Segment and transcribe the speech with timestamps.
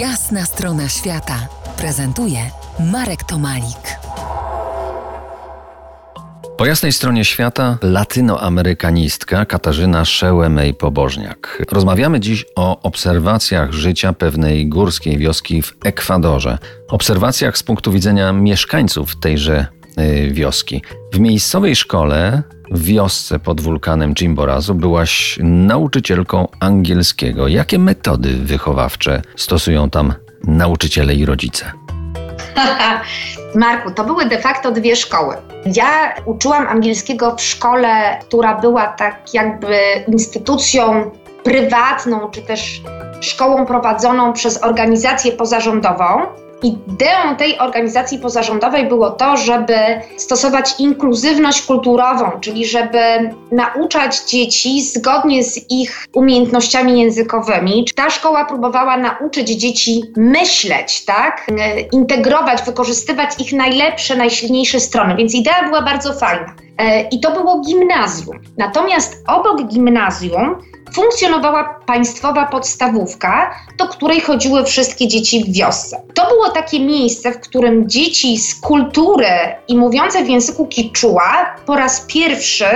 [0.00, 1.48] Jasna strona świata
[1.78, 2.38] prezentuje
[2.92, 3.98] Marek Tomalik.
[6.56, 11.64] Po jasnej stronie świata latynoamerykanistka Katarzyna Szełemej-Pobożniak.
[11.72, 16.58] Rozmawiamy dziś o obserwacjach życia pewnej górskiej wioski w Ekwadorze.
[16.88, 19.66] Obserwacjach z punktu widzenia mieszkańców tejże
[20.00, 20.82] y, wioski.
[21.12, 27.48] W miejscowej szkole w wiosce pod wulkanem Chimborazo byłaś nauczycielką angielskiego.
[27.48, 30.14] Jakie metody wychowawcze stosują tam
[30.44, 31.72] nauczyciele i rodzice?
[33.54, 35.36] Marku, to były de facto dwie szkoły.
[35.74, 39.76] Ja uczyłam angielskiego w szkole, która była tak jakby
[40.08, 41.10] instytucją
[41.44, 42.82] prywatną, czy też
[43.20, 46.04] szkołą prowadzoną przez organizację pozarządową.
[46.62, 49.76] Ideą tej organizacji pozarządowej było to, żeby
[50.16, 52.98] stosować inkluzywność kulturową, czyli żeby
[53.52, 57.84] nauczać dzieci zgodnie z ich umiejętnościami językowymi.
[57.94, 61.46] Ta szkoła próbowała nauczyć dzieci myśleć, tak?
[61.92, 66.65] Integrować, wykorzystywać ich najlepsze, najsilniejsze strony, więc idea była bardzo fajna.
[66.78, 68.38] E, I to było gimnazjum.
[68.58, 70.56] Natomiast obok gimnazjum
[70.94, 76.02] funkcjonowała państwowa podstawówka, do której chodziły wszystkie dzieci w wiosce.
[76.14, 79.28] To było takie miejsce, w którym dzieci z kultury
[79.68, 82.66] i mówiące w języku kiczua po raz pierwszy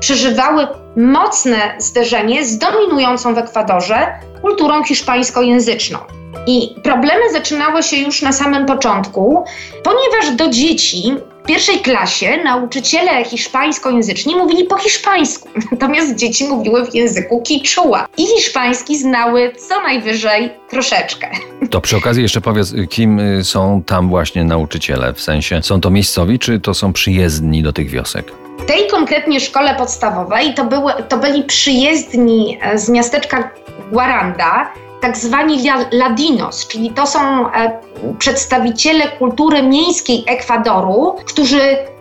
[0.00, 4.06] przeżywały mocne zderzenie z dominującą w Ekwadorze
[4.42, 5.98] kulturą hiszpańskojęzyczną.
[6.46, 9.44] I problemy zaczynały się już na samym początku,
[9.82, 11.14] ponieważ do dzieci
[11.50, 18.98] pierwszej klasie nauczyciele hiszpańskojęzyczni mówili po hiszpańsku, natomiast dzieci mówiły w języku kiczua i hiszpański
[18.98, 21.30] znały co najwyżej troszeczkę.
[21.70, 25.12] To przy okazji jeszcze powiedz, kim y, są tam właśnie nauczyciele?
[25.12, 28.32] W sensie są to miejscowi, czy to są przyjezdni do tych wiosek?
[28.58, 33.50] W tej konkretnie szkole podstawowej to, były, to byli przyjezdni e, z miasteczka
[33.92, 37.80] Guaranda, tak zwani ladinos, czyli to są e,
[38.18, 41.60] przedstawiciele kultury miejskiej Ekwadoru, którzy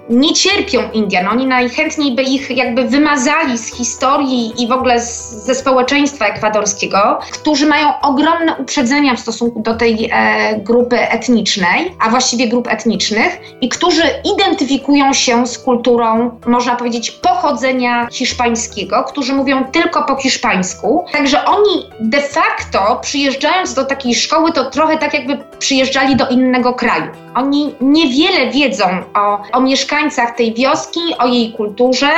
[0.09, 1.27] nie cierpią Indian.
[1.27, 7.20] Oni najchętniej by ich jakby wymazali z historii i w ogóle z, ze społeczeństwa ekwadorskiego,
[7.31, 13.39] którzy mają ogromne uprzedzenia w stosunku do tej e, grupy etnicznej, a właściwie grup etnicznych,
[13.61, 14.03] i którzy
[14.33, 21.05] identyfikują się z kulturą, można powiedzieć, pochodzenia hiszpańskiego, którzy mówią tylko po hiszpańsku.
[21.11, 26.73] Także oni de facto przyjeżdżając do takiej szkoły, to trochę tak jakby przyjeżdżali do innego
[26.73, 27.11] kraju.
[27.35, 28.85] Oni niewiele wiedzą
[29.15, 32.11] o, o mieszkańcach tej wioski, o jej kulturze,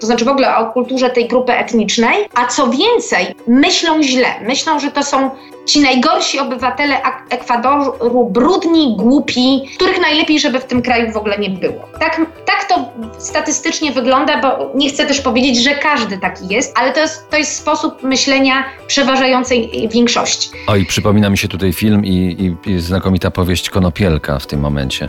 [0.00, 4.26] to znaczy w ogóle o kulturze tej grupy etnicznej, a co więcej, myślą źle.
[4.42, 5.30] Myślą, że to są
[5.66, 6.96] ci najgorsi obywatele
[7.30, 11.88] Ekwadoru, brudni, głupi, których najlepiej, żeby w tym kraju w ogóle nie było.
[12.00, 16.92] Tak, tak to statystycznie wygląda, bo nie chcę też powiedzieć, że każdy taki jest, ale
[16.92, 20.48] to jest, to jest sposób myślenia przeważającej większości.
[20.66, 25.08] Oj, przypomina mi się tutaj film i, i, i znakomita powieść Konopielka w tym momencie.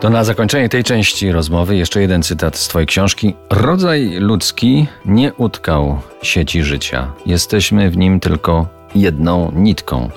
[0.00, 3.34] To na zakończenie tej części rozmowy jeszcze jeden cytat z Twojej książki.
[3.50, 7.12] Rodzaj ludzki nie utkał sieci życia.
[7.26, 10.10] Jesteśmy w nim tylko jedną nitką.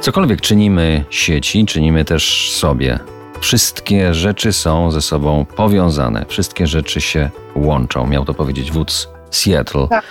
[0.00, 2.98] Cokolwiek czynimy sieci, czynimy też sobie.
[3.40, 8.06] Wszystkie rzeczy są ze sobą powiązane, wszystkie rzeczy się łączą.
[8.06, 10.04] Miał to powiedzieć wódz Seattle tak.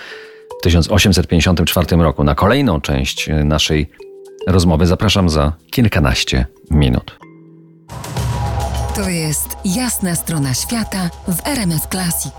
[0.58, 2.24] w 1854 roku.
[2.24, 3.90] Na kolejną część naszej
[4.46, 7.18] rozmowy zapraszam za kilkanaście minut.
[8.94, 12.34] To jest jasna strona świata w RMS Classic.